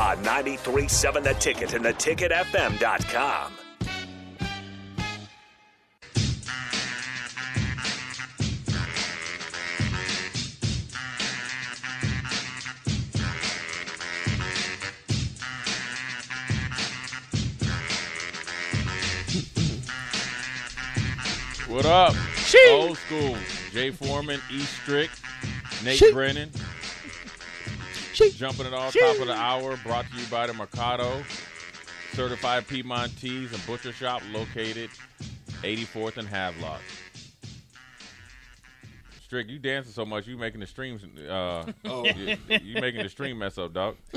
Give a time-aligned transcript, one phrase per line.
[0.00, 3.52] On 93.7 The Ticket and theticketfm.com.
[21.68, 22.14] What up?
[22.14, 22.70] Sheesh.
[22.70, 23.36] Old school.
[23.72, 25.10] Jay Foreman, E Strick,
[25.84, 26.12] Nate Sheesh.
[26.14, 26.50] Brennan.
[28.20, 28.36] Sheesh.
[28.36, 29.76] Jumping it all top of the hour.
[29.84, 31.22] Brought to you by the Mercado.
[32.12, 34.90] Certified Piedmontese and Butcher Shop located
[35.62, 36.80] 84th and Havelock.
[39.24, 41.02] Strick, you dancing so much, you making the streams.
[41.04, 42.04] Uh, Oh.
[42.04, 43.96] you, you making the stream mess up, dog.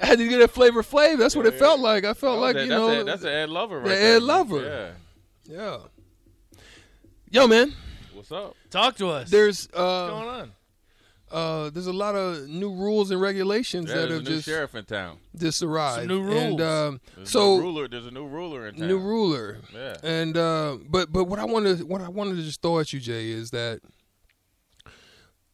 [0.00, 1.18] I had to get that flavor flav.
[1.18, 1.60] That's what it Yeah.
[1.60, 2.04] felt like.
[2.04, 3.00] I felt Oh, like that- you that's know.
[3.00, 4.16] a, that's an Ed Lover right the there.
[4.16, 4.94] Ed Lover.
[5.48, 5.56] Yeah.
[5.56, 5.78] yeah.
[7.30, 7.72] Yo, man.
[8.12, 8.56] What's up?
[8.70, 9.30] Talk to us.
[9.30, 10.52] There's What's uh, going on?
[11.30, 14.30] Uh, there's a lot of new rules and regulations Yeah, that there's a have new
[14.36, 15.18] just sheriff in town.
[15.36, 15.98] just arrived.
[16.00, 16.70] Some new And rules.
[16.70, 17.88] um, There's a so new ruler.
[17.88, 18.88] There's a new ruler in town.
[18.88, 19.58] new ruler.
[19.72, 19.96] Yeah.
[20.02, 23.00] And uh, but but what I wanted what I wanted to just throw at you,
[23.00, 23.80] Jay, is that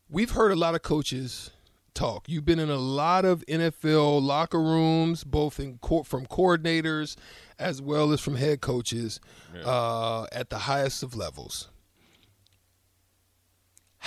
[0.08, 1.50] we've heard a lot of coaches
[1.94, 2.28] talk.
[2.28, 7.16] You've been in a lot of NFL locker rooms, both in court from coordinators
[7.58, 9.18] as well as from head coaches
[9.64, 11.68] uh, at the highest of levels.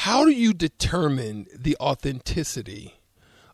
[0.04, 3.02] How do you determine the authenticity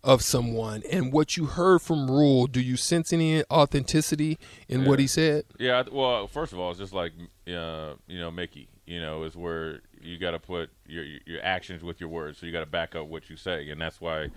[0.04, 2.46] of someone and what you heard from Rhule?
[2.46, 4.38] Do you sense any authenticity
[4.70, 5.46] in what he said?
[5.58, 7.14] Yeah, well, first of all, it's just like
[7.48, 8.70] uh, you know, Mickey.
[8.86, 12.38] You know, is where you got to put your your actions with your words.
[12.38, 14.28] So you got to back up what you say, and that's why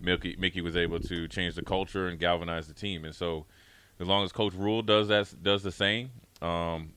[0.00, 3.04] Mickey Mickey was able to change the culture and galvanize the team.
[3.04, 3.44] And so,
[3.98, 6.92] as long as Coach Rhule does that, does the same, um,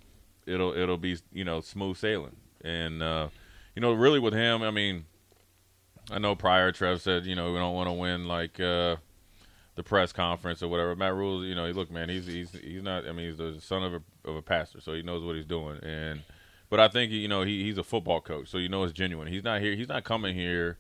[0.46, 2.36] it'll it'll be you know smooth sailing.
[2.64, 3.30] And uh,
[3.80, 5.06] you know, really with him, I mean,
[6.12, 8.60] I know prior Trev said you know we don't want to win like.
[8.60, 8.98] Uh,
[9.76, 10.94] the press conference or whatever.
[10.94, 13.08] Matt Rhule, you know, look, man, he's he's he's not.
[13.08, 15.46] I mean, he's the son of a of a pastor, so he knows what he's
[15.46, 15.80] doing.
[15.82, 16.24] And
[16.70, 19.30] but I think you know he, he's a football coach, so you know it's genuine.
[19.30, 19.76] He's not here.
[19.78, 20.78] He's not coming here.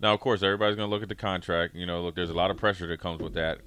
[0.00, 1.74] Now, of course, everybody's going to look at the contract.
[1.74, 3.60] You know, look, there's a lot of pressure that comes with that,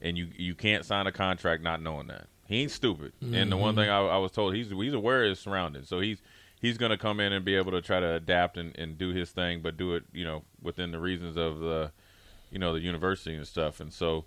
[0.00, 2.28] and you you can't sign a contract not knowing that.
[2.46, 3.12] He ain't stupid.
[3.34, 6.00] And the one thing I, I was told, he's he's aware of his surroundings, so
[6.00, 6.22] he's
[6.60, 9.08] he's going to come in and be able to try to adapt and, and do
[9.10, 11.90] his thing, but do it you know within the reasons of the
[12.50, 13.80] you know the university and stuff.
[13.80, 14.24] And so,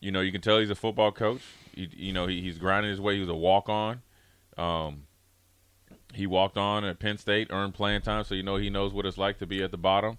[0.00, 1.42] you know, you can tell he's a football coach.
[1.74, 3.14] He, you know, he, he's grinding his way.
[3.14, 4.02] He was a walk on.
[4.56, 5.04] Um,
[6.12, 9.06] he walked on at Penn State, earned playing time, so you know he knows what
[9.06, 10.18] it's like to be at the bottom.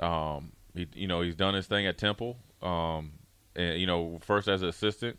[0.00, 2.36] Um, he, you know, he's done his thing at Temple.
[2.62, 3.12] Um,
[3.56, 5.18] and you know, first as an assistant,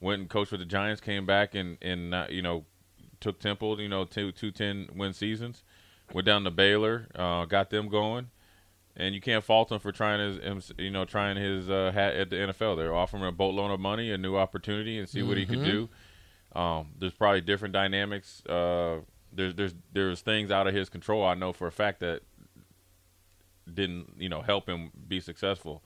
[0.00, 2.64] went and coached with the Giants, came back and and uh, you know
[3.22, 5.62] took Temple, you know, two two ten win seasons.
[6.12, 8.28] Went down to Baylor, uh, got them going
[8.96, 12.30] and you can't fault him for trying his, you know, trying his uh, hat at
[12.30, 12.76] the NFL.
[12.76, 15.88] They're offering a boatload of money, a new opportunity, and see what he could do.
[16.54, 18.44] Um, there's probably different dynamics.
[18.44, 18.98] Uh,
[19.32, 21.24] there's there's there's things out of his control.
[21.24, 22.20] I know for a fact that
[23.72, 25.82] didn't you know help him be successful.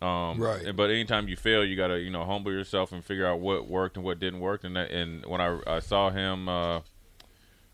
[0.00, 0.62] Um, Right.
[0.64, 3.66] and- But anytime you fail, you gotta you know humble yourself and figure out what
[3.68, 4.64] worked and what didn't work.
[4.64, 6.48] And that, and when I I saw him.
[6.48, 6.80] Uh,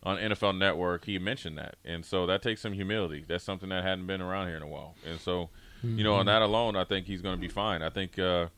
[0.07, 3.25] on NFL Network, he mentioned that, and so that takes some humility.
[3.27, 5.49] That's something that hadn't been around here in a while, and so
[5.83, 7.83] you know, on that alone, I think he's going to be fine.
[7.83, 8.49] I think, uh,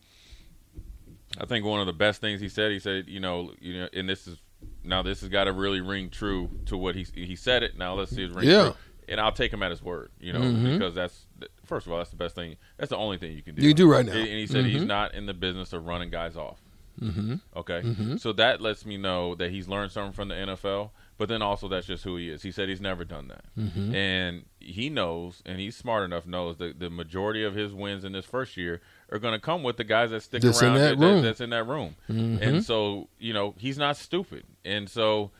[1.40, 3.88] I think one of the best things he said, he said, you know, you know,
[3.92, 4.38] and this is
[4.82, 7.78] now this has got to really ring true to what he he said it.
[7.78, 8.62] Now let's see it ring Yeah.
[8.64, 8.74] true,
[9.08, 10.40] and I'll take him at his word, you know,
[10.72, 11.26] because that's
[11.64, 12.56] first of all, that's the best thing.
[12.78, 13.62] That's the only thing you can do.
[13.62, 14.12] You do right now.
[14.12, 16.58] And he said he's not in the business of running guys off.
[17.00, 17.34] Mm-hmm.
[17.54, 21.42] Okay, so that lets me know that he's learned something from the NFL, but then
[21.42, 22.40] also that's just who he is.
[22.42, 23.94] He said he's never done that, Mm-hmm.
[23.94, 28.12] and he knows, and he's smart enough knows that the majority of his wins in
[28.12, 28.80] this first year
[29.12, 31.16] are going to come with the guys that stick That's in around that room.
[31.16, 31.22] Mm-hmm.
[31.26, 35.32] that's in that room, and so you know he's not stupid, and so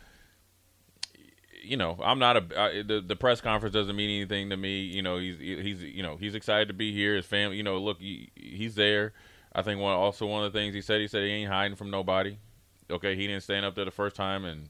[1.66, 4.80] you know, I'm not a I, the the press conference doesn't mean anything to me.
[4.80, 7.16] You know, he's he's you know he's excited to be here.
[7.16, 9.12] His family, you know, look, he, he's there.
[9.54, 11.76] I think one also one of the things he said he said he ain't hiding
[11.76, 12.38] from nobody.
[12.90, 14.68] Okay, he didn't stand up there the first time and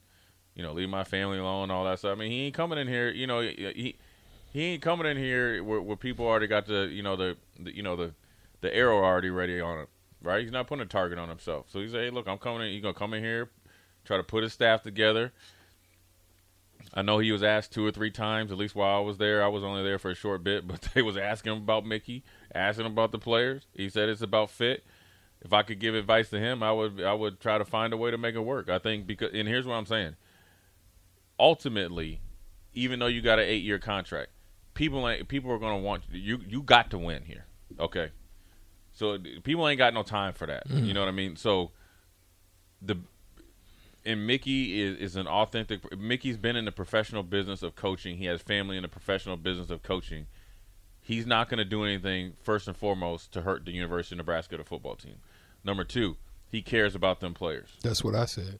[0.54, 2.16] you know leave my family alone all that stuff.
[2.16, 3.10] I mean, he ain't coming in here.
[3.10, 3.96] You know, he
[4.52, 7.76] he ain't coming in here where, where people already got the you know the, the
[7.76, 8.14] you know the
[8.62, 9.86] the arrow already ready on him,
[10.22, 10.42] right?
[10.42, 11.66] He's not putting a target on himself.
[11.70, 12.72] So he's like, hey, look, I'm coming in.
[12.72, 13.50] He's gonna come in here,
[14.04, 15.32] try to put his staff together.
[16.96, 19.44] I know he was asked two or three times, at least while I was there.
[19.44, 22.24] I was only there for a short bit, but they was asking him about Mickey,
[22.54, 23.66] asking him about the players.
[23.74, 24.84] He said it's about fit.
[25.42, 27.96] If I could give advice to him, I would I would try to find a
[27.96, 28.70] way to make it work.
[28.70, 30.16] I think because and here's what I'm saying.
[31.38, 32.22] Ultimately,
[32.72, 34.30] even though you got an eight year contract,
[34.72, 37.44] people ain't people are gonna want you you got to win here.
[37.78, 38.10] Okay.
[38.92, 40.66] So people ain't got no time for that.
[40.66, 40.86] Mm-hmm.
[40.86, 41.36] You know what I mean?
[41.36, 41.72] So
[42.80, 42.96] the
[44.06, 45.80] and Mickey is, is an authentic.
[45.98, 48.16] Mickey's been in the professional business of coaching.
[48.16, 50.26] He has family in the professional business of coaching.
[51.02, 54.56] He's not going to do anything first and foremost to hurt the University of Nebraska
[54.56, 55.16] the football team.
[55.64, 56.16] Number two,
[56.50, 57.68] he cares about them players.
[57.82, 58.58] That's what I said.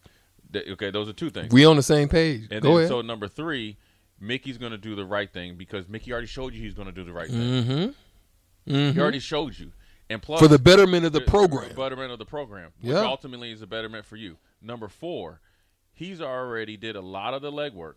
[0.53, 1.53] Th- Okay, those are two things.
[1.53, 2.43] We on the same page.
[2.51, 2.89] and Go then, ahead.
[2.89, 3.77] so number three,
[4.21, 6.93] Mickey's going to do the right thing because Mickey already showed you he's going to
[6.93, 7.65] do the right thing.
[7.65, 8.93] mm-hmm.
[8.93, 9.73] He already showed you.
[10.09, 11.75] And plus, For the betterment of the the program.
[11.75, 13.01] betterment of the program, which Yeah.
[13.01, 14.37] ultimately is a betterment for you.
[14.63, 15.41] Number four,
[15.93, 17.95] he's already did a lot of the legwork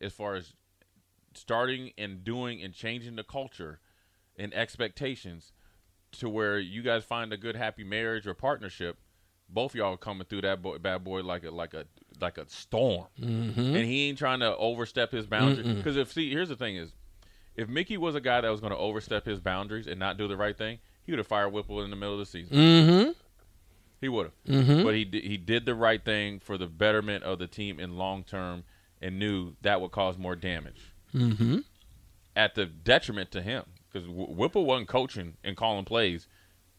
[0.00, 0.54] as far as
[1.34, 3.80] starting and doing and changing the culture
[4.36, 5.52] and expectations
[6.12, 8.98] to where you guys find a good happy marriage or partnership.
[9.48, 11.84] Both y'all coming through that boy, bad boy like a like a
[12.20, 13.60] like a storm, Mm-hmm.
[13.60, 15.66] and he ain't trying to overstep his boundaries.
[15.74, 16.92] Because if see, here's the thing: is
[17.56, 20.28] if Mickey was a guy that was going to overstep his boundaries and not do
[20.28, 22.56] the right thing, he would have fired Whipple in the middle of the season.
[22.56, 23.10] Mm-hmm.
[24.00, 27.38] He would have, but he did, he did the right thing for the betterment of
[27.38, 28.64] the team in long term,
[29.02, 31.58] and knew that would cause more damage Mm-hmm.
[32.36, 36.28] at the detriment to him because Whipple wasn't coaching and calling plays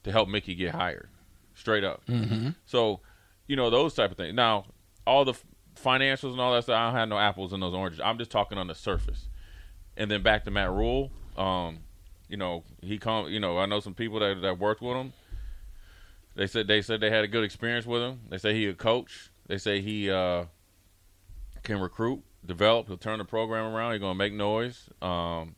[0.03, 1.09] to help Mickey get hired,
[1.53, 2.05] straight up.
[2.07, 2.49] Mm-hmm.
[2.65, 3.01] So,
[3.47, 4.33] you know those type of things.
[4.33, 4.65] Now,
[5.05, 5.43] all the f-
[5.75, 7.99] financials and all that stuff, I don't have no apples and those oranges.
[8.03, 9.27] I'm just talking on the surface.
[9.97, 11.11] And then back to Matt Rhule.
[11.37, 11.79] Um,
[12.29, 13.27] you know, he come.
[13.27, 15.11] You know, I know some people that that worked with him.
[16.35, 18.21] They said they said they had a good experience with him.
[18.29, 19.31] They say he a coach.
[19.47, 20.45] They say he uh,
[21.63, 22.87] can recruit, develop.
[22.87, 23.91] He'll turn the program around.
[23.93, 24.89] He's gonna make noise.
[25.01, 25.55] Um,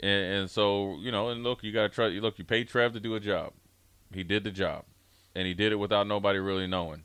[0.00, 2.06] and, and so you know, and look, you got to try.
[2.08, 3.52] You look, you paid Trev to do a job.
[4.14, 4.84] He did the job,
[5.34, 7.04] and he did it without nobody really knowing,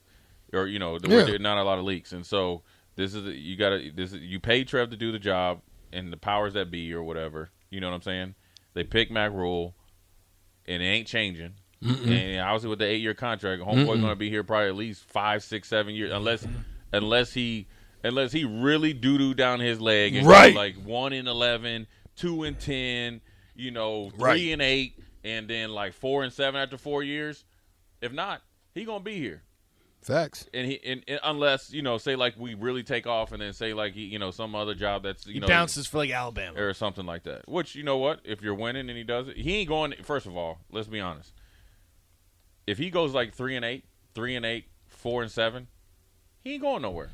[0.54, 1.32] or you know, there Yeah.
[1.34, 2.14] were not a lot of leaks.
[2.14, 2.62] And so
[2.96, 5.62] this is you got to this is you paid Trev to do the job,
[5.92, 7.50] and the powers that be or whatever.
[7.70, 8.36] You know what I'm saying?
[8.76, 9.76] They pick Matt Rhule,
[10.68, 11.56] and it ain't changing.
[11.84, 15.04] And obviously, with the eight year contract, homeboy's going to be here probably at least
[15.06, 16.46] five, six, seven years, unless
[16.92, 17.68] unless he
[18.04, 20.56] unless he really doo doo down his leg and Right.
[20.56, 23.22] like one in 11, two and ten,
[23.56, 24.52] you know, three Right.
[24.54, 27.44] and eight, and then like four and seven after four years.
[28.02, 28.42] If not,
[28.74, 29.44] he gonna be here
[30.02, 30.48] Facts.
[30.54, 33.54] and he and, and unless you know say like we really take off and then
[33.54, 36.10] say like he, you know some other job that's you He know bounces for like
[36.12, 36.60] Alabama.
[36.62, 39.38] or something like that which you know what if you're winning and he does it
[39.38, 41.32] he ain't going first of all let's be honest
[42.68, 45.68] if he goes like three and eight three and eight four and seven
[46.44, 47.10] he ain't going nowhere.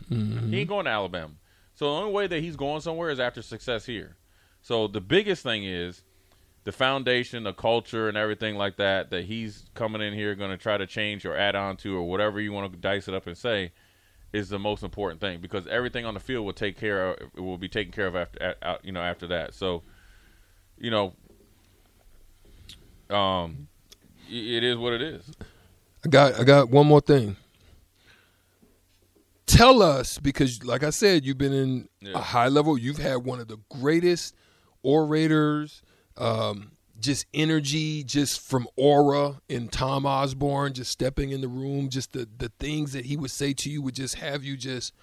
[0.50, 1.34] He ain't going to alabama.
[1.76, 4.18] So the only way that he's going somewhere is after success here.
[4.62, 6.04] So the biggest thing is
[6.64, 10.58] the foundation, the culture, and everything like that that he's coming in here going to
[10.58, 13.28] try to change or add on to or whatever you want to dice it up
[13.28, 13.72] and say
[14.34, 17.58] is the most important thing because everything on the field will take care of will
[17.58, 19.54] be taken care of after you know after that.
[19.54, 19.84] So,
[20.78, 21.14] you know,
[23.16, 23.69] um,
[24.30, 25.24] it is what it is.
[26.06, 27.36] I got I got one more thing.
[29.46, 32.14] Tell us because like I said, you've been in Yeah.
[32.16, 32.78] a high level.
[32.78, 34.36] You've had one of the greatest
[34.84, 35.82] orators,
[36.18, 42.14] um, just energy, just from aura in Tom Osborne, just stepping in the room, just
[42.14, 44.94] the the things that he would say to you would just have you just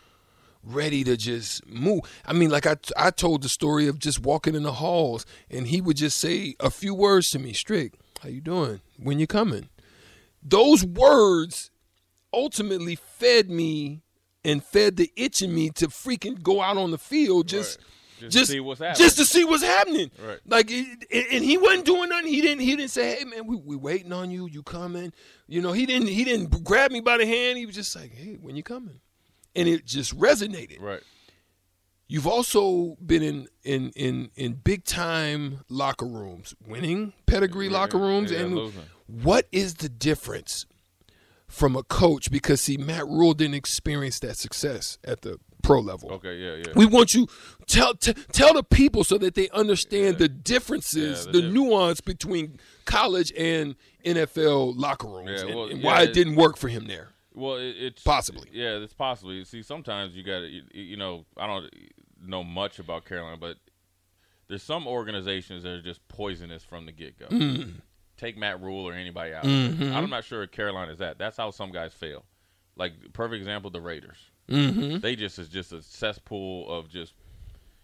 [0.62, 2.00] ready to just move.
[2.24, 5.66] I mean, like I, I told the story of just walking in the halls, and
[5.66, 7.52] he would just say a few words to me.
[7.52, 7.94] Strick,
[8.26, 8.80] how you doing?
[8.98, 9.68] When you coming?
[10.42, 11.70] Those words
[12.32, 14.02] ultimately fed me
[14.44, 17.78] and fed the itch in me to freaking go out on the field just.
[17.78, 17.86] Right.
[18.18, 19.04] Just Just, to see what's happening.
[19.04, 20.10] just to see what's happening.
[20.26, 20.38] Right.
[20.46, 22.28] Like, and he wasn't doing nothing.
[22.32, 22.60] He didn't.
[22.62, 24.48] He didn't say, "Hey, man, we we waiting on you.
[24.50, 25.12] You coming?"
[25.46, 26.08] You know, he didn't.
[26.08, 27.58] He didn't grab me by the hand.
[27.58, 29.00] He was just like, "Hey, when you coming?"
[29.54, 30.80] And it just resonated.
[30.80, 31.02] Right.
[32.08, 38.30] You've also been in in in in big time locker rooms, winning pedigree locker rooms,
[38.30, 38.72] Yeah, and
[39.06, 40.66] what is the difference
[41.48, 42.30] from a coach?
[42.30, 46.12] Because see, Matt Rhule didn't experience that success at the pro level.
[46.12, 46.36] Okay.
[46.36, 46.54] Yeah.
[46.64, 46.72] Yeah.
[46.76, 47.26] We want you
[47.66, 51.52] tell t- tell the people so that they understand the differences, Yeah, the, the diff-
[51.52, 56.36] nuance between college and NFL locker rooms, Yeah, and, and yeah, why it it- didn't
[56.36, 57.08] work for him there.
[57.36, 58.48] Well, it, it's Possibly.
[58.50, 59.44] Yeah, it's possibly.
[59.44, 61.70] See, sometimes you got to, you, you know, I don't
[62.20, 63.58] know much about Carolina, but
[64.48, 67.26] there's some organizations that are just poisonous from the get go.
[67.26, 67.74] Mm.
[68.16, 69.44] take Matt Rhule or anybody out.
[69.44, 69.94] Mm-hmm.
[69.94, 71.18] I'm not sure if Carolina is that.
[71.18, 72.24] That's how some guys fail.
[72.76, 74.18] Like perfect example, the Raiders.
[74.48, 75.00] Mm-hmm.
[75.00, 77.14] They just is just a cesspool of just,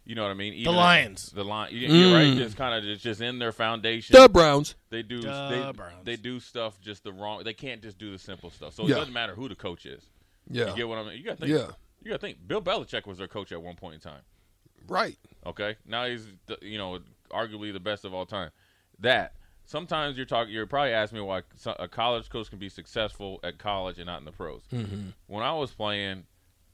[0.05, 0.65] you know what I mean.
[0.65, 1.31] The Lions.
[1.31, 1.75] The lion.
[1.75, 2.27] You're right.
[2.27, 2.37] Mm.
[2.37, 4.21] Just kind of just, just in their foundation.
[4.21, 4.75] The Browns.
[4.91, 6.05] They do Duh, they, Browns.
[6.05, 7.43] they do stuff just the wrong.
[7.45, 8.75] They can't just do the simple stuff.
[8.75, 8.97] So it Yeah.
[8.97, 10.03] doesn't matter who the coach is.
[10.51, 10.71] Yeah.
[10.71, 11.19] You get what I mean?
[11.19, 11.51] You got to think.
[11.53, 11.71] Yeah.
[12.03, 12.39] You got to think.
[12.47, 14.23] Bill Belichick was their coach at one point in time.
[14.89, 15.17] Right.
[15.47, 16.99] Okay, now he's the, you know
[17.31, 18.51] arguably the best of all time.
[18.99, 20.53] That sometimes you're talking.
[20.53, 21.43] You're probably asking me why
[21.79, 24.63] a college coach can be successful at college and not in the pros.
[24.73, 25.11] Mm-hmm.
[25.29, 26.25] When I was playing,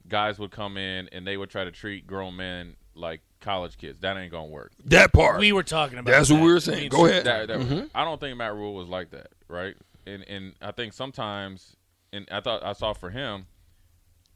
[0.08, 4.00] guys would come in and they would try to treat grown men like college kids.
[4.00, 4.72] That ain't gonna work.
[4.86, 5.38] That part.
[5.40, 6.10] We were talking about.
[6.10, 6.80] That's what we were saying.
[6.80, 7.24] mean, Go ahead.
[7.24, 7.86] That, that- Mm-hmm.
[7.94, 9.74] I don't think Matt Rhule was like that, right?
[10.06, 11.76] And and I think sometimes,
[12.12, 13.46] and I thought I saw for him,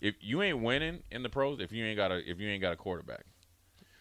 [0.00, 2.60] if you ain't winning in the pros, if you ain't got a if you ain't
[2.62, 3.24] got a quarterback,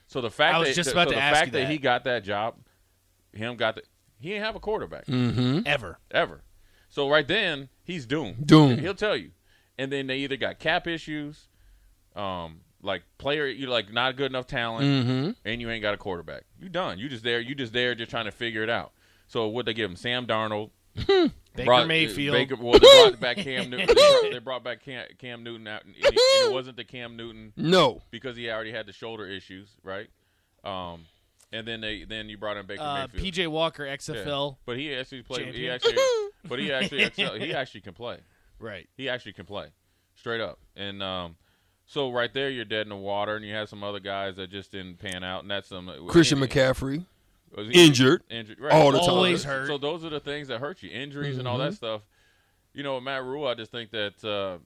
[0.08, 1.60] so the fact I was that just about so to the ask fact you that.
[1.62, 1.72] that.
[1.72, 2.56] he got that job,
[3.34, 3.84] him got the
[4.20, 5.62] he ain't have a quarterback Mm-hmm.
[5.66, 5.98] ever.
[6.12, 6.44] ever.
[6.90, 8.46] So right then he's doomed.
[8.48, 8.80] Doomed.
[8.82, 9.32] He'll tell you.
[9.80, 11.48] And then they either got cap issues,
[12.16, 15.32] um, like player you like not good enough talent, Mm-hmm.
[15.46, 16.44] and you ain't got a quarterback.
[16.60, 16.98] You done.
[17.00, 17.40] You just there.
[17.40, 18.92] You just there, just trying to figure it out.
[19.28, 19.96] So what they give him?
[19.96, 21.32] Sam Darnold, Baker
[21.66, 22.34] brought- Mayfield.
[22.34, 23.88] Baker, well, they brought back Cam Newton.
[23.88, 26.84] They brought, they brought back Cam, Cam Newton out, and it, and it wasn't the
[26.84, 28.02] Cam Newton No.
[28.12, 30.08] because he already had the shoulder issues, right?
[30.64, 31.06] Um,
[31.54, 33.34] and then they then you brought in Baker uh, Mayfield.
[33.34, 33.96] PJ Walker, Yeah.
[33.98, 34.58] XFL.
[34.66, 35.54] but he actually played.
[35.54, 35.98] He actually,
[36.48, 38.20] but he actually excel, he actually can play.
[38.60, 38.88] Right.
[38.96, 39.68] He actually can play,
[40.16, 40.60] straight up.
[40.76, 41.36] And um,
[41.92, 44.50] so right there, you're dead in the water, and you have some other guys that
[44.50, 47.06] just didn't pan out, and that's some Christian and- McCaffrey.
[47.54, 48.24] was he- Injured.
[48.30, 48.72] injured, right.
[48.72, 49.10] all the time.
[49.10, 49.68] Always So- hurt.
[49.68, 52.04] So those are the things that hurt you, injuries and all that stuff.
[52.74, 54.60] You know, Matt Rhule, I just think that uh,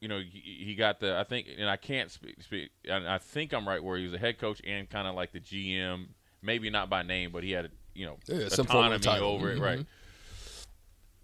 [0.00, 1.16] you know he, he got the.
[1.18, 2.42] I think, and I can't speak.
[2.42, 5.14] speak and I think I'm right where he was a head coach and kind of
[5.14, 6.08] like the GM,
[6.42, 9.04] maybe not by name, but he had a you know Yeah, some form of autonomy
[9.04, 9.30] title.
[9.30, 9.62] over it, Mhm.
[9.62, 9.86] right?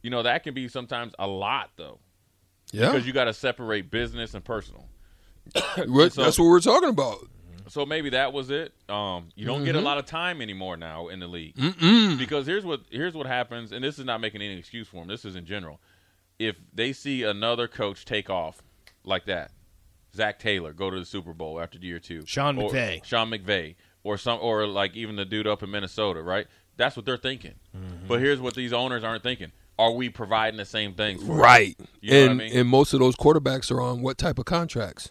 [0.03, 1.99] You know that can be sometimes a lot though,
[2.73, 2.91] Yeah.
[2.93, 4.89] because you got to separate business and personal.
[5.77, 7.19] So- that's what we're talking about.
[7.69, 8.75] So maybe that was it.
[8.91, 12.19] Um, you don't get a lot of time anymore now in the league Mm-mm.
[12.19, 15.09] because here's what here's what happens, and this is not making any excuse for them.
[15.09, 15.81] This is in general.
[16.39, 18.63] If they see another coach take off
[19.03, 19.51] like that,
[20.15, 23.03] Zac Taylor go to the Super Bowl after year two, Sean McVay.
[23.03, 26.47] Sean McVay, or some, or like even the dude up in Minnesota, right?
[26.77, 27.55] That's what they're thinking.
[27.75, 28.09] Mm-hmm.
[28.09, 31.23] But here's what these owners aren't thinking: Are we providing the same things?
[31.25, 31.33] For?
[31.33, 31.77] Right.
[32.03, 32.57] You know what I and mean?
[32.59, 35.11] and most of those quarterbacks are on what type of contracts?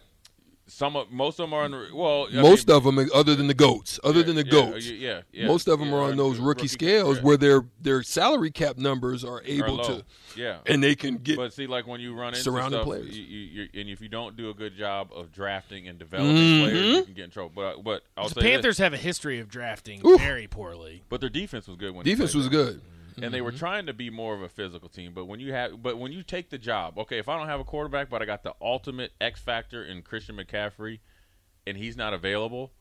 [0.65, 1.72] Some, of, most of them are on.
[1.72, 4.43] the- Well, I most mean, of them, other than the goats, other yeah, than the
[4.46, 7.65] goats, yeah, yeah, most of them yeah, are on those rookie, scales yeah, where their
[7.82, 9.84] their salary cap numbers are are able low.
[9.84, 10.05] to,
[10.38, 11.36] yeah, and they can get.
[11.36, 13.15] But see, like when you run into surrounding stuff, players.
[13.17, 16.62] You, you, and if you don't do a good job of drafting and developing Mhm.
[16.63, 17.51] players, you can get in trouble.
[17.53, 20.20] But but I'll The say this, Panthers have a history of drafting Oof.
[20.22, 21.03] very poorly.
[21.10, 22.82] but their defense was good when defense played was them.
[23.15, 23.24] Good.
[23.25, 23.60] and they were Mm-hmm.
[23.60, 25.13] trying to be more of a physical team.
[25.13, 27.60] But when you have, but when you take the job, okay, if I don't have
[27.60, 31.00] a quarterback, but I got the ultimate X factor in Christian McCaffrey,
[31.67, 32.72] and he's not available,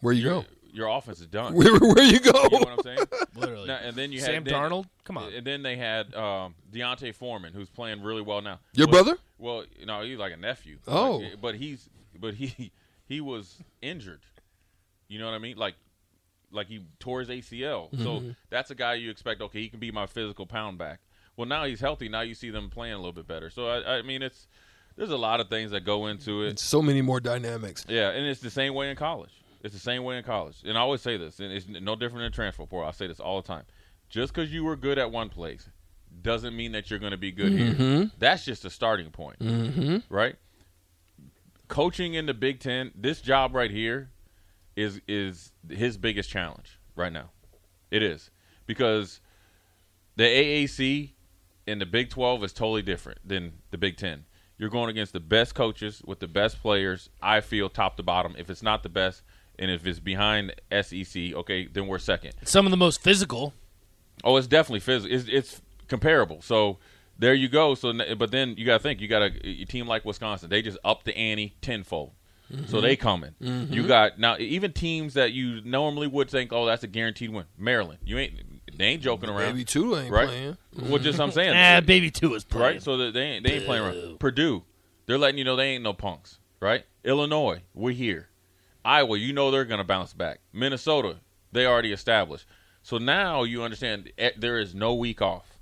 [0.00, 0.44] Where you go?
[0.72, 1.54] your offense is done.
[1.54, 2.32] Where where you go?
[2.44, 2.98] you know what I'm saying?
[3.34, 3.66] Literally.
[3.68, 4.84] Now, and then you Sam had then- Darnold?
[5.04, 5.32] Come on.
[5.32, 8.60] And then they had um, D'Onta Foreman, who's playing really well now.
[8.74, 9.18] Your Well- brother?
[9.38, 10.78] Well, no, he's like a nephew.
[10.88, 11.18] Oh.
[11.18, 12.72] Like, but he's but he
[13.06, 14.20] he was injured.
[15.08, 15.56] You know what I mean?
[15.56, 15.74] Like
[16.50, 17.90] like he tore his ACL.
[17.92, 18.02] Mm-hmm.
[18.02, 19.40] So that's a guy you expect.
[19.40, 21.00] Okay, he can be my physical pound back.
[21.36, 22.08] Well, now he's healthy.
[22.08, 23.50] Now you see them playing a little bit better.
[23.50, 24.48] So I, I mean, it's
[24.96, 26.58] there's a lot of things that go into it.
[26.58, 27.84] so many more dynamics.
[27.88, 29.30] Yeah, and it's the same way in college.
[29.62, 30.56] It's the same way in college.
[30.64, 32.88] And I always say this, and it's no different in transfer portal.
[32.88, 33.64] I say this all the time.
[34.08, 35.68] Just because you were good at one place
[36.22, 38.10] doesn't mean that you're going to be good here.
[38.18, 39.98] That's just a starting point, Mm-hmm.
[40.12, 40.36] right?
[41.68, 44.10] Coaching in the Big Ten, this job right here
[44.78, 47.30] is is his biggest challenge right now.
[47.90, 48.30] It is
[48.66, 49.20] because
[50.16, 51.12] the AAC
[51.66, 54.24] and the Big 12 is totally different than the Big 10.
[54.56, 58.34] You're going against the best coaches with the best players, I feel, top to bottom.
[58.38, 59.22] If it's not the best,
[59.58, 62.34] and if it's behind SEC, okay, then we're second.
[62.44, 63.52] Some of the most physical.
[64.24, 65.16] Oh, it's definitely physical.
[65.16, 66.42] It's, it's comparable.
[66.42, 66.78] So
[67.18, 67.74] there you go.
[67.74, 70.50] So, but then you got to think you got a, a team like Wisconsin.
[70.50, 72.12] They just up the ante tenfold.
[72.66, 73.34] So they coming.
[73.40, 77.44] You got now even teams that you normally would think, oh, that's a guaranteed win.
[77.58, 78.34] Maryland, you ain't
[78.78, 80.28] they ain't joking around, Baby two ain't right?
[80.28, 80.56] playing.
[80.88, 82.74] Well, just I'm saying, Ah, baby two is playing.
[82.74, 82.82] right?
[82.82, 84.18] So they ain't they ain't playing around.
[84.20, 84.62] Purdue,
[85.06, 86.84] they're letting you know they ain't no punks, right?
[87.04, 88.28] Illinois, we're here.
[88.84, 90.40] Iowa, you know they're gonna bounce back.
[90.52, 91.16] Minnesota,
[91.52, 92.46] they already established.
[92.82, 95.58] So now you understand eh, there is no week off,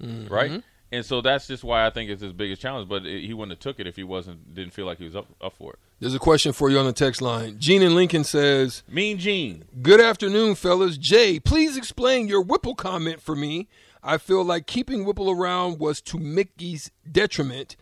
[0.00, 0.62] right?
[0.92, 2.88] And so that's just why I think it's his biggest challenge.
[2.88, 5.14] But it, he wouldn't have took it if he wasn't didn't feel like he was
[5.14, 5.78] up up for it.
[6.00, 7.58] There's a question for you on the text line.
[7.58, 9.64] Gene in Lincoln says, Mean Gene.
[9.82, 10.96] Good afternoon, fellas.
[10.96, 13.68] Jay, please explain your Whipple comment for me.
[14.02, 17.76] I feel like keeping Whipple around was to Mickey's detriment.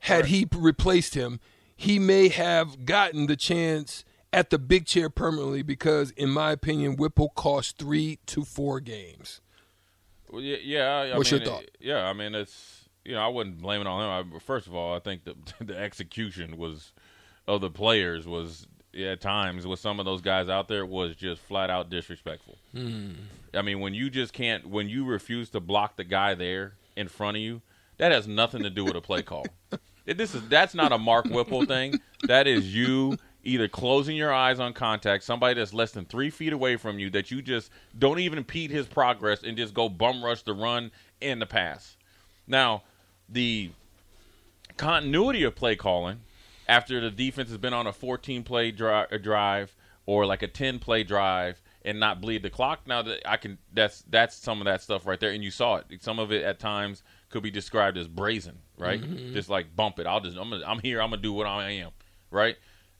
[0.00, 1.40] Had he replaced him,
[1.74, 6.96] he may have gotten the chance at the big chair permanently because, in my opinion,
[6.96, 9.40] Whipple cost three to four games.
[10.36, 10.82] Well, yeah, yeah.
[10.88, 11.62] I, I What's mean, your thought?
[11.62, 14.32] it- yeah, I mean, it's you know, I wouldn't blame it on him.
[14.36, 16.92] I, first of all, I think the the execution was
[17.48, 21.16] of the players was yeah, at times with some of those guys out there was
[21.16, 22.58] just flat out disrespectful.
[22.72, 23.12] Hmm.
[23.54, 27.08] I mean, when you just can't, when you refuse to block the guy there in
[27.08, 27.62] front of you,
[27.96, 29.46] that has nothing to do with a play call.
[29.72, 29.80] It-
[30.18, 31.98] This is that's not a Mark Whipple thing.
[32.28, 36.52] That is you either closing your eyes on contact, somebody that's less than three feet
[36.52, 40.24] away from you, that you just don't even impede his progress and just go bum
[40.24, 40.90] rush the run
[41.22, 41.96] and the pass.
[42.46, 42.82] Now,
[43.28, 43.70] the
[44.76, 46.20] continuity of play calling
[46.68, 49.74] after the defense has been on a 14 play dri- drive
[50.04, 53.58] or like a 10 play drive and not bleed the clock now that I can
[53.72, 55.86] that's that's some of that stuff right there and you saw it.
[56.00, 59.00] Some of it at times could be described as brazen right?
[59.00, 59.32] Mm-hmm.
[59.32, 60.06] Just like bump it.
[60.06, 61.00] I'll just I'm, gonna, I'm here.
[61.00, 61.90] I'm gonna do what I am
[62.30, 62.56] right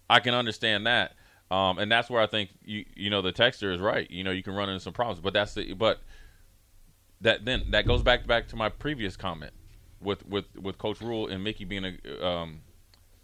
[0.08, 1.12] I can understand that
[1.50, 4.30] um, and that's where I think you you know the texture is right you know
[4.30, 6.00] you can run into some problems but that's the but
[7.20, 9.52] that then that goes back back to my previous comment
[10.00, 12.60] with with with Coach Rhule and Mickey being a um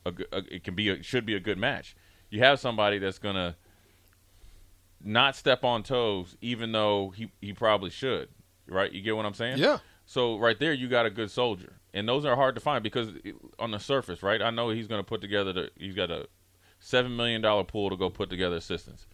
[0.06, 1.94] a, a- it can be a, should be a good match.
[2.30, 3.56] You have somebody that's gonna
[5.04, 8.28] not step on toes, even though he he probably should.
[8.68, 8.90] Right?
[8.92, 9.58] You get what I'm saying?
[9.58, 9.78] Yeah.
[10.06, 13.10] So right there, you got a good soldier, and those are hard to find because
[13.58, 14.40] on the surface, right?
[14.40, 16.26] I know he's going to put together the he's got a
[16.82, 19.06] seven million dollar pool to go put together assistants.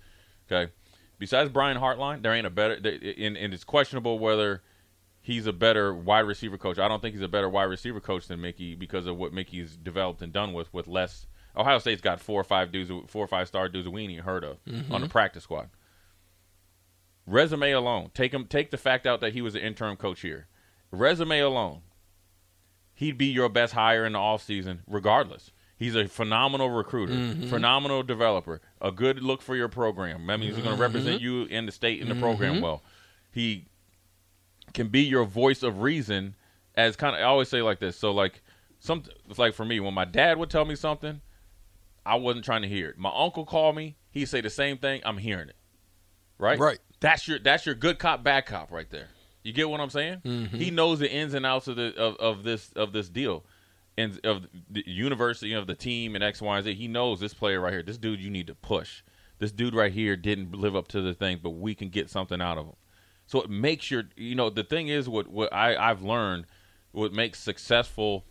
[0.51, 0.73] Okay.
[1.19, 4.63] Besides Brian Hartline, there ain't a better, and, and it's questionable whether
[5.21, 6.79] he's a better wide receiver coach.
[6.79, 9.77] I don't think he's a better wide receiver coach than Mickey because of what Mickey's
[9.77, 11.27] developed and done with with less.
[11.57, 14.25] Ohio State's got four or five dudes, four or five star dudes we ain't even
[14.25, 14.93] heard of mm-hmm.
[14.93, 15.69] on the practice squad.
[17.27, 20.47] Resume alone, take him, take the fact out that he was an interim coach here.
[20.91, 21.83] Resume alone,
[22.95, 25.51] he'd be your best hire in the offseason regardless.
[25.79, 27.49] He's a phenomenal recruiter, mm-hmm.
[27.49, 30.27] phenomenal developer, a good look for your program.
[30.27, 30.95] That means he's going to mm-hmm.
[30.95, 32.65] represent you in the state in the program mm-hmm.
[32.65, 32.83] well.
[33.31, 33.67] He
[34.75, 36.35] can be your voice of reason
[36.75, 37.97] as kind of I always say like this.
[37.97, 38.43] So like
[38.81, 41.21] some it's like for me when my dad would tell me something,
[42.05, 42.99] I wasn't trying to hear it.
[42.99, 45.57] My uncle called me, he'd say the same thing, I'm hearing it.
[46.39, 46.59] Right?
[46.59, 46.79] Right.
[46.99, 49.09] That's your that's your good cop bad cop right there.
[49.45, 50.23] You get what I'm saying?
[50.53, 53.45] He knows the ins and outs of the of, of this of this deal.
[53.99, 56.75] And of the university of the team and X, Y, and Z.
[56.75, 57.83] He knows this player right here.
[57.83, 59.03] This dude you need to push.
[59.39, 62.41] This dude right here didn't live up to the thing, but we can get something
[62.41, 62.77] out of him.
[63.27, 66.47] So it makes your you know the thing is what what I I've learned
[66.93, 68.25] what makes successful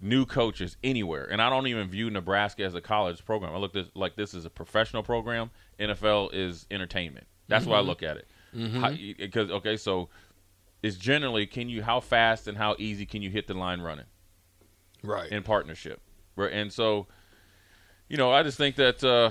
[0.00, 3.54] new coaches anywhere, and I don't even view Nebraska as a college program.
[3.54, 5.50] I look at this like this is a professional program.
[5.78, 7.26] NFL is entertainment.
[7.48, 7.88] That's why I mm-hmm.
[7.88, 8.28] look at it.
[8.54, 9.12] Mm-hmm.
[9.18, 10.08] Because okay, so
[10.82, 14.06] it's generally can you how fast and how easy can you hit the line running
[15.02, 15.30] Right.
[15.30, 16.00] in partnership,
[16.36, 16.52] right?
[16.52, 17.06] And so,
[18.08, 19.30] you know, I just think that uh,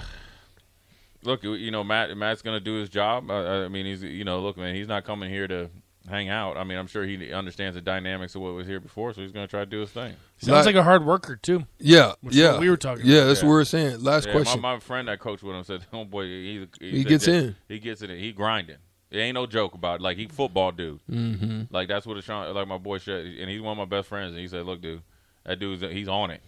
[1.24, 3.30] look, you know, Matt Matt's going to do his job.
[3.30, 5.70] I, I mean, he's you know, look, man, he's not coming here to
[6.10, 6.56] hang out.
[6.56, 9.32] I mean, I'm sure he understands the dynamics of what was here before, so he's
[9.32, 10.14] going to try to do his thing.
[10.38, 11.66] Sounds like a hard worker too.
[11.80, 12.52] yeah, Which is yeah.
[12.52, 13.28] what we were talking Yeah, about.
[13.28, 13.48] that's Yeah.
[13.48, 14.04] what we are saying.
[14.04, 14.62] Last Yeah, question.
[14.62, 17.34] My, my friend that coached with him said, "Oh boy, he's, He said gets that
[17.34, 17.56] in.
[17.68, 18.10] He gets it.
[18.12, 18.20] in.
[18.20, 18.78] He grinding.
[19.12, 20.02] It ain't no joke about it.
[20.04, 21.00] like he football dude.
[21.10, 21.74] Mm-hmm.
[21.74, 22.54] Like that's what it's trying.
[22.54, 24.32] Like my boy said, and he's one of my best friends.
[24.34, 25.02] And he said, "Look, dude,
[25.46, 26.42] that dude's he's on it,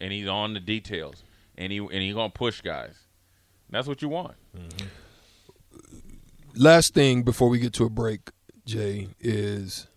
[0.00, 1.22] and he's on the details,
[1.56, 2.98] and he and he gonna push guys.
[3.70, 4.34] That's what you want.
[4.56, 4.86] Mm-hmm.
[6.54, 8.30] Last thing before we get to a break,
[8.64, 9.88] Jay, is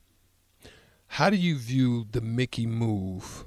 [1.08, 3.46] how do you view the Mickey move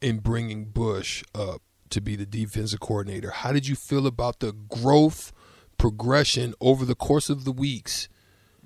[0.00, 3.30] in bringing Busch up to be the defensive coordinator?
[3.30, 5.32] How did you feel about the growth
[5.76, 8.08] progression over the course of the weeks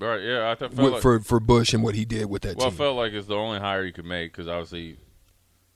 [0.02, 0.20] Right?
[0.22, 2.68] Yeah, I th- with, like, for for Busch and what he did with that well,
[2.68, 4.96] I felt like it's the only hire you could make because obviously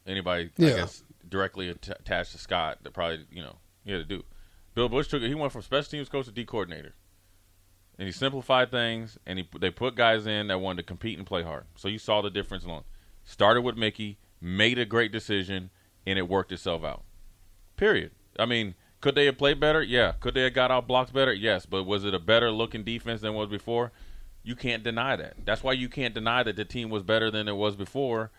[0.07, 0.69] anybody Yeah.
[0.69, 4.25] I guess directly att- attached to Scott that probably you know he had to do.
[4.75, 5.29] Bill Busch took it.
[5.29, 6.95] He went from special teams coach to D coordinator,
[7.99, 9.19] and he simplified things.
[9.27, 11.65] And he they put guys in that wanted to compete and play hard.
[11.77, 12.65] So you saw the difference.
[12.65, 12.85] Alone
[13.25, 15.71] started with Mickey, made a great decision,
[16.07, 17.05] and it worked itself out.
[17.77, 18.11] Period.
[18.39, 19.83] I mean, could they have played better?
[19.83, 20.13] Yeah.
[20.21, 21.33] Could they have got out blocks better?
[21.33, 21.65] Yes.
[21.67, 23.93] But was it a better looking defense than was before?
[24.47, 25.35] You can't deny that.
[25.45, 28.31] That's why you can't deny that the team was better than it was before.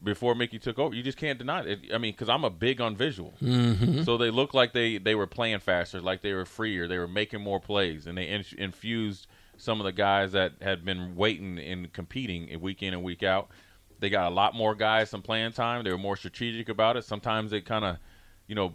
[0.00, 1.80] Before Mickey took over, you just can't deny it.
[1.92, 4.04] I mean, because I'm a big on visual, mm-hmm.
[4.04, 7.08] so they looked like they they were playing faster, like they were freer, they were
[7.08, 9.26] making more plays, and they in, infused
[9.56, 13.48] some of the guys that had been waiting and competing week in and week out.
[13.98, 15.82] They got a lot more guys some playing time.
[15.82, 17.02] They were more strategic about it.
[17.02, 17.96] Sometimes they kind of,
[18.46, 18.74] you know,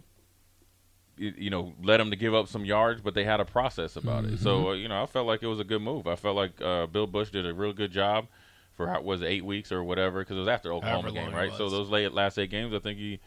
[1.18, 4.26] you, know, led them to give up some yards, but they had a process about
[4.26, 4.40] it.
[4.40, 6.08] So uh, you know, I felt like it was a good move.
[6.08, 8.28] I felt like uh, Bill Busch did a real good job
[8.76, 11.36] for how was it, eight weeks or whatever because it was after Oklahoma However game,
[11.36, 11.52] right?
[11.56, 13.20] So those late last eight games, I think he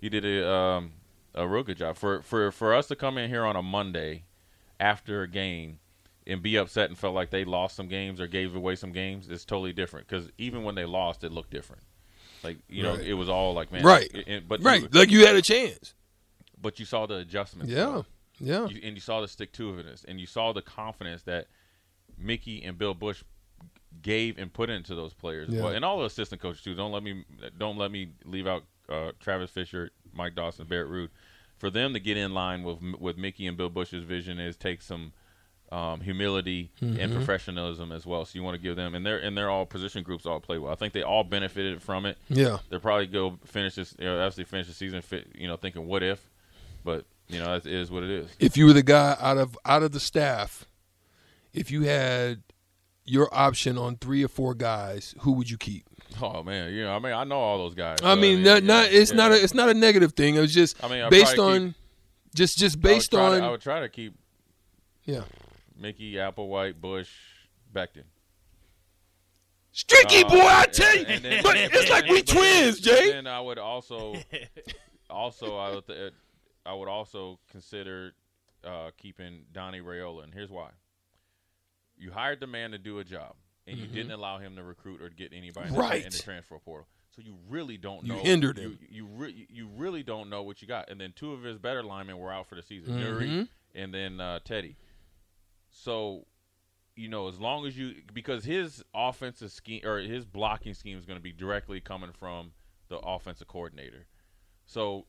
[0.00, 0.92] he did a um,
[1.34, 4.24] a real good job for for for us to come in here on a Monday
[4.78, 5.78] after a game
[6.26, 9.28] and be upset and felt like they lost some games or gave away some games.
[9.30, 11.82] It's totally different because even when they lost, it looked different.
[12.44, 13.06] Like you know, Right.
[13.06, 14.10] it was all like man, Right.
[14.14, 15.94] it- it- but Right, you, like you had a chance.
[16.60, 17.72] But you saw the adjustments.
[17.72, 18.06] Yeah, though.
[18.38, 18.66] yeah.
[18.68, 21.46] You, and you saw the stick to itiveness, and you saw the confidence that
[22.18, 23.22] Mickey and Bill Busch
[24.02, 25.62] gave and put into those players, Yeah.
[25.62, 26.74] well, and all the assistant coaches too.
[26.74, 27.24] Don't let me
[27.58, 31.08] don't let me leave out uh, Travis Fisher, Mike Dawson, Barrett Ruud.
[31.58, 34.80] For them to get in line with with Mickey and Bill Busch's vision is take
[34.82, 35.12] some
[35.72, 36.98] um, humility Mm-hmm.
[37.00, 38.24] and professionalism as well.
[38.24, 40.58] So you want to give them, and they're and they're all position groups all play
[40.58, 40.72] well.
[40.72, 42.16] I think they all benefited from it.
[42.28, 42.58] Yeah.
[42.70, 46.02] They'll probably go finish this, you know, finish the season, fit, you know, thinking what
[46.02, 46.29] if,
[46.84, 48.30] but you know, it is what it is.
[48.38, 50.66] If you were the guy out of out of the staff,
[51.52, 52.42] if you had
[53.04, 55.84] your option on three or four guys, who would you keep?
[56.20, 57.98] Oh man, you know, I mean, I know all those guys.
[58.02, 59.16] I mean, not, not it's yeah.
[59.16, 60.34] not a it's not a negative thing.
[60.34, 61.74] It was just I mean, I'd based on
[62.34, 64.14] just just I would based to- on I would try to keep
[65.04, 65.22] yeah.
[65.78, 67.08] Mickey, Applewhite, Busch,
[67.72, 68.04] Beckton.
[69.72, 73.12] Streaky Uh, boy, I tell you, and then- but it's like we twins, Jay.
[73.12, 74.14] Then I would also,
[75.08, 76.12] also I would, th-
[76.70, 78.12] I would also consider
[78.64, 80.70] uh, keeping Donnie Raiola, and here's why:
[81.98, 83.34] you hired the man to do a job,
[83.66, 85.90] and you didn't allow him to recruit or get anybody in the- Mm-hmm.
[85.90, 86.04] Right.
[86.04, 86.86] in the transfer portal.
[87.16, 88.18] So you really don't You know.
[88.20, 88.78] hindered you, him.
[88.88, 90.88] You re- you really don't know what you got.
[90.90, 92.98] And then two of his better linemen were out for the season.
[93.00, 94.76] Nuri and then uh, Teddy.
[95.70, 96.26] So
[96.96, 101.06] you know, as long as you because his offensive scheme or his blocking scheme is
[101.06, 102.52] going to be directly coming from
[102.88, 104.06] the offensive coordinator.
[104.66, 105.06] So,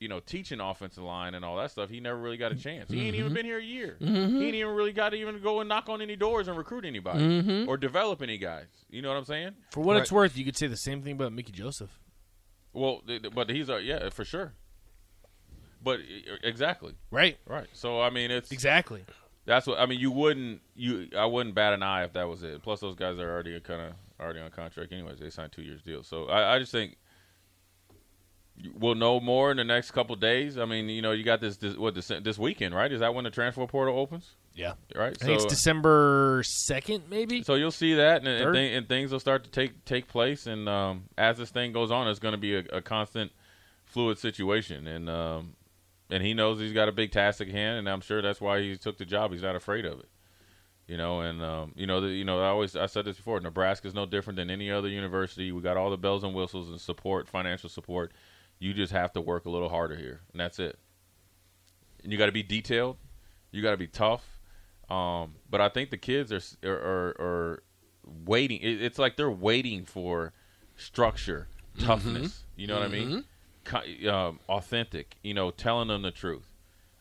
[0.00, 2.90] you know, teaching offensive line and all that stuff, he never really got a chance.
[2.90, 3.34] He ain't even mm-hmm.
[3.34, 3.98] been here a year.
[4.00, 4.38] Mm-hmm.
[4.38, 6.86] He ain't even really got to even go and knock on any doors and recruit
[6.86, 7.68] anybody mm-hmm.
[7.68, 8.66] or develop any guys.
[8.88, 9.52] You know what I'm saying?
[9.70, 12.00] For what it's worth, you could say the same thing about Mickey Joseph.
[12.72, 14.54] Well, th- th- but he's a yeah for sure.
[15.82, 16.00] But
[16.42, 17.38] exactly Right.
[17.46, 17.66] right.
[17.72, 19.04] So I mean, it's Exactly.
[19.44, 20.00] That's what I mean.
[20.00, 22.62] You wouldn't you I wouldn't bat an eye if that was it.
[22.62, 25.18] Plus, those guys are already kind of already on contract anyways.
[25.18, 26.02] They signed two years deal.
[26.02, 26.96] So I, I just think
[28.74, 30.58] we'll know more in the next couple days.
[30.58, 32.90] I mean, you know, you got this, this what this this weekend, right?
[32.92, 34.36] Is that when the transfer portal opens?
[34.54, 34.74] Yeah.
[34.94, 35.16] Right.
[35.20, 37.42] I think it's December second, maybe.
[37.42, 38.54] So you'll see that, and, and, Third?
[38.54, 40.46] thi- and things will start to take take place.
[40.46, 43.32] And um, as this thing goes on, it's going to be a, a constant,
[43.84, 44.86] fluid situation.
[44.86, 45.54] And um,
[46.10, 48.60] and he knows he's got a big task at hand, and I'm sure that's why
[48.60, 49.32] he took the job.
[49.32, 50.08] He's not afraid of it.
[50.88, 53.38] You know, and um, you know, the, you know, I always I said this before.
[53.38, 55.52] Nebraska is no different than any other university.
[55.52, 58.10] We got all the bells and whistles and support, financial support.
[58.60, 60.78] You just have to work a little harder here, and that's it.
[62.04, 62.96] And you got to be detailed.
[63.50, 64.38] You got to be tough.
[64.88, 67.62] Um, but I think the kids are are, are, are
[68.24, 68.60] waiting.
[68.60, 70.32] It, it's like they're waiting for
[70.76, 72.44] structure, toughness.
[72.56, 73.24] You know what I mean?
[74.08, 75.16] Um, authentic.
[75.22, 76.48] You know, telling them the truth.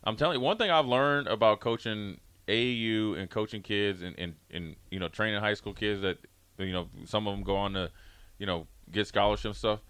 [0.03, 4.33] I'm telling you, one thing I've learned about coaching AAU and coaching kids and, and,
[4.49, 6.17] and you know training high school kids that
[6.57, 7.91] you know some of them go on to
[8.37, 9.81] you know get scholarship stuff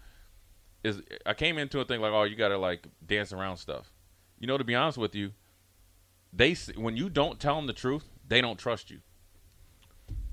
[0.82, 3.90] is I came into a thing like oh you got to like dance around stuff.
[4.38, 5.32] You know, to be honest with you,
[6.32, 9.00] they when you don't tell them the truth, they don't trust you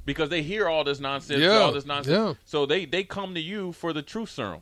[0.06, 2.14] because they hear all this nonsense, Yeah, all this nonsense.
[2.16, 2.34] yeah.
[2.46, 4.62] So they they come to you for the truth serum,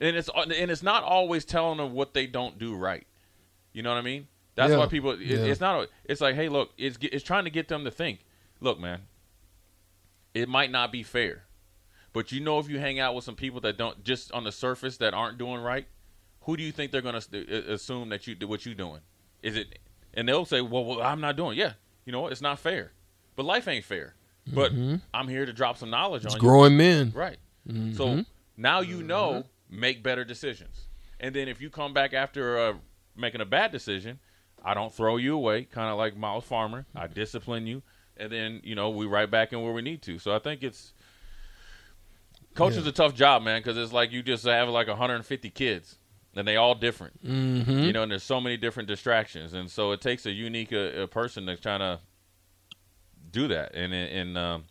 [0.00, 3.06] and it's uh, and it's not always telling them what they don't do right.
[3.72, 4.26] You know what I mean?
[4.56, 5.10] That's Yeah, why people.
[5.12, 5.20] It.
[5.20, 5.88] It's not.
[6.04, 8.24] It's like, hey, look, it's it's trying to get them to think.
[8.60, 9.02] Look, man,
[10.34, 11.44] it might not be fair,
[12.12, 14.52] but you know, if you hang out with some people that don't just on the
[14.52, 15.86] surface that aren't doing right,
[16.42, 19.00] who do you think they're going to assume that you do what you're doing?
[19.42, 19.78] Is it?
[20.14, 21.56] And they'll say, well, well, I'm not doing.
[21.56, 21.72] Yeah,
[22.04, 22.26] you know?
[22.26, 22.92] It's not fair.
[23.36, 24.14] But life ain't fair.
[24.52, 24.72] But
[25.14, 26.26] I'm here to drop some knowledge Mm-hmm.
[26.26, 26.48] It's on you.
[26.48, 27.12] growing men.
[27.14, 27.38] Right.
[27.68, 27.92] Mm-hmm.
[27.92, 28.24] So
[28.56, 30.86] now you know, make better decisions.
[31.20, 32.72] And then if you come back after uh,
[33.16, 34.18] making a bad decision,
[34.64, 36.86] I don't throw you away, kind of like Myles Farmer.
[36.94, 37.82] I discipline you,
[38.16, 40.18] and then you know we right back in where we need to.
[40.18, 40.92] So I think it's
[42.54, 45.96] coaching's a tough job, man, because it's like you just have like 150 kids,
[46.34, 47.24] and they all different.
[47.24, 47.70] Mm-hmm.
[47.70, 51.02] You know, and there's so many different distractions, and so it takes a unique uh,
[51.02, 52.00] uh, person to trying to
[53.30, 53.74] do that.
[53.74, 54.64] And and um,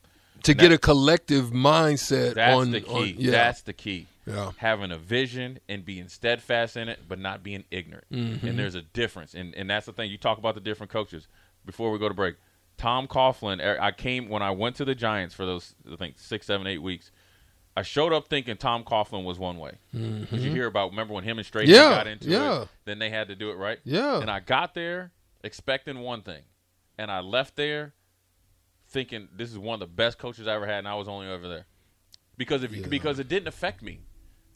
[0.44, 2.92] To get a collective mindset that's on the key.
[2.92, 3.32] on- yeah.
[3.32, 4.08] That's the key.
[4.26, 4.52] Yeah.
[4.58, 8.06] Having a vision and being steadfast in it, but not being ignorant.
[8.12, 8.48] Mm-hmm.
[8.48, 9.34] And there's a difference.
[9.34, 10.12] And and that's the thing.
[10.12, 11.28] You talk about the different coaches.
[11.66, 12.36] Before we go to break,
[12.78, 13.60] Tom Coughlin.
[13.64, 16.68] er, I came when I went to the Giants for those I think six, seven,
[16.68, 17.12] eight weeks.
[17.78, 19.74] I showed up thinking Tom Coughlin was one way.
[19.94, 20.90] Did you hear about?
[20.92, 22.64] Remember when him and Strahan Yeah, got into yeah.
[22.64, 22.68] it?
[22.86, 23.80] Then they had to do it right.
[23.86, 24.20] Yeah.
[24.20, 25.12] And I got there
[25.44, 26.42] expecting one thing,
[26.98, 27.94] and I left there
[28.88, 31.28] thinking this is one of the best coaches I ever had, and I was only
[31.28, 31.66] over there
[32.38, 34.02] because if because it didn't affect me.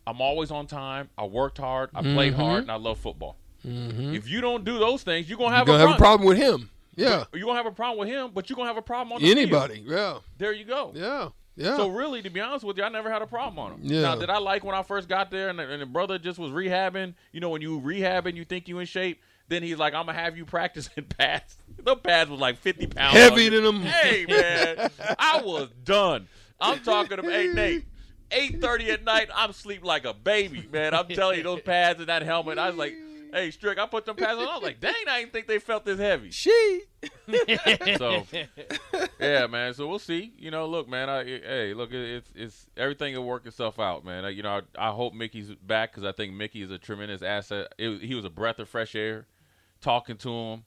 [0.05, 1.09] I'm always on time.
[1.17, 1.89] I worked hard.
[1.95, 2.41] I played Mm-hmm.
[2.41, 3.37] hard, and I love football.
[3.63, 6.27] If you don't do those things, you're gonna have, You're a, gonna have a problem.
[6.27, 6.69] problem with him.
[6.97, 7.23] Yeah.
[7.33, 9.27] You're gonna have a problem with him, but you're gonna have a problem on the
[9.27, 9.37] field.
[9.37, 9.81] Anybody.
[9.87, 10.17] Yeah.
[10.37, 10.91] There you go.
[10.93, 11.29] Yeah.
[11.55, 11.77] Yeah.
[11.77, 13.79] So really, to be honest with you, I never had a problem on him.
[13.83, 14.01] Yeah.
[14.01, 16.39] Now, did I like when I first got there and the, and the brother just
[16.39, 17.13] was rehabbing?
[17.31, 19.21] You know, when you rehabbing, you think you in shape.
[19.49, 23.17] Then he's like, "I'm gonna have you practicing pads." The pads was like 50 pounds
[23.17, 23.81] Heavy than them.
[23.81, 24.89] Hey man,
[25.19, 26.27] I was done.
[26.59, 27.85] I'm talking to hey Nate.
[28.31, 30.95] 8:30 at night, I'm sleep like a baby, man.
[30.95, 32.57] I'm telling you, those pads and that helmet.
[32.57, 32.95] I was like,
[33.33, 35.59] "Hey, Strick, I put them pads on." I was like, "Dang, I didn't think they
[35.59, 36.81] felt this heavy." she.
[37.97, 38.23] so
[39.19, 39.73] yeah, man.
[39.73, 40.33] So we'll see.
[40.37, 41.09] You know, look, man.
[41.09, 44.25] I hey, look, it- it's it's everything will work itself out, man.
[44.25, 47.21] I, you know, I, I hope Mickey's back because I think Mickey is a tremendous
[47.21, 47.73] asset.
[47.77, 49.27] It, he was a breath of fresh air.
[49.81, 50.63] Talking to him,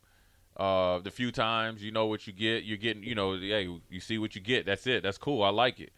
[0.58, 3.02] uh, the few times you know what you get, you're getting.
[3.02, 4.66] You know, hey, you see what you get.
[4.66, 5.02] That's it.
[5.02, 5.42] That's cool.
[5.42, 5.92] I like it.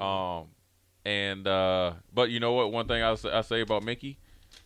[0.00, 0.48] Um,
[1.04, 2.72] and uh, but you know what?
[2.72, 4.18] One thing I'll I'll say about Mickey,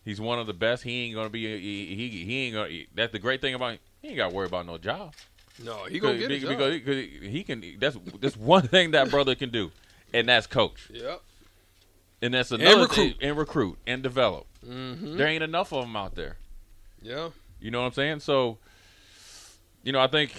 [0.05, 0.83] he's one of the best.
[0.83, 1.45] He ain't gonna be.
[1.45, 2.69] He he, he ain't gonna.
[2.95, 3.73] That's the great thing about.
[3.73, 3.79] Him.
[4.01, 5.13] He ain't got to worry about no job.
[5.63, 6.41] No, he gonna get it.
[6.41, 7.63] because, because, because he can.
[7.79, 9.71] That's that's one thing that brother can do,
[10.13, 11.21] and that's coach, Yep.
[12.21, 12.95] and that's another recruit.
[12.95, 14.47] thing, and recruit and develop.
[14.67, 15.17] Mm-hmm.
[15.17, 16.37] There ain't enough of them out there.
[17.01, 17.29] Yeah.
[17.59, 18.19] You know what I'm saying?
[18.21, 18.57] So,
[19.83, 20.31] you know, I think.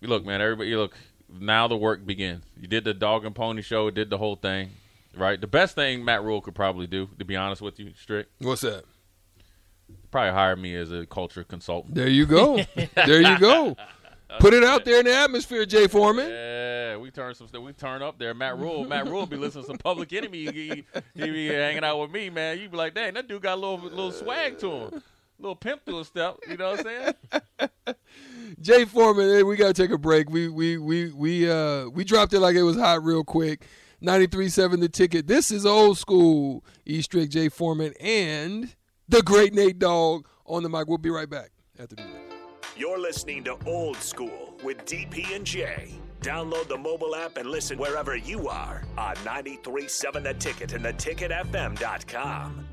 [0.00, 0.40] Look, man.
[0.40, 0.96] Everybody, look.
[1.28, 2.44] Now the work begins.
[2.60, 3.90] You did the dog and pony show.
[3.90, 4.70] Did the whole thing,
[5.16, 5.40] right?
[5.40, 8.60] The best thing Matt Rhule could probably do, to be honest with you, strict, What's
[8.62, 8.84] that?
[10.14, 11.96] Probably hire me as a culture consultant.
[11.96, 12.62] There you go.
[12.94, 13.76] there you go.
[14.38, 16.30] Put it out there in the atmosphere, Jay Foreman.
[16.30, 17.64] Yeah, we turn some stuff.
[17.64, 18.32] We turn up there.
[18.32, 20.52] Matt Rhule, Matt Rhule be listening to some Public Enemy.
[20.52, 20.84] He,
[21.16, 22.60] he, be hanging out with me, man.
[22.60, 25.02] You be like, dang, that dude got a little little swag to him,
[25.40, 26.36] little pimp to his step.
[26.48, 27.14] You know what I'm
[27.58, 27.96] saying?
[28.60, 30.30] Jay Foreman, hey, we gotta take a break.
[30.30, 33.66] We we we we uh we dropped it like it was hot real quick.
[34.00, 35.26] 93.7 the ticket.
[35.26, 36.64] This is old school.
[36.86, 38.76] E Strick, Jay Foreman, and
[39.08, 40.86] the great Nate Dogg on the mic.
[40.88, 41.96] We'll be right back after.
[42.76, 45.94] You're listening to Old School with DP and J.
[46.20, 52.66] Download the mobile app and listen wherever you are on 93.7 The Ticket and theticketfm.com.